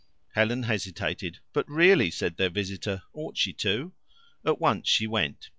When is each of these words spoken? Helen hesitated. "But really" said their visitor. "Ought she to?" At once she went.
Helen 0.33 0.63
hesitated. 0.63 1.41
"But 1.53 1.69
really" 1.69 2.09
said 2.09 2.37
their 2.37 2.49
visitor. 2.49 3.03
"Ought 3.13 3.37
she 3.37 3.53
to?" 3.53 3.93
At 4.43 4.59
once 4.59 4.89
she 4.89 5.05
went. 5.05 5.49